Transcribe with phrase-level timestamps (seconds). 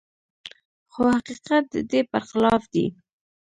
[0.91, 2.85] خو حقيقت د دې پرخلاف دی.